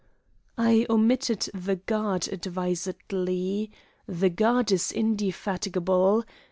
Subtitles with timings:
[0.57, 3.69] I omitted the guard advisedly.
[4.07, 6.25] The guard is indefatigable.